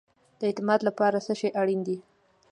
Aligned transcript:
د 0.39 0.41
اعتماد 0.49 0.81
لپاره 0.87 1.17
څه 1.25 1.33
شی 1.39 1.49
اړین 1.61 1.81
دی؟ 1.87 1.97